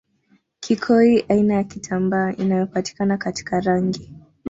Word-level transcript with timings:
kikoi 0.59 1.25
aina 1.29 1.53
ya 1.53 1.63
kitambaa 1.63 2.31
inayopatikana 2.33 3.17
katika 3.17 3.59
rangi 3.59 4.13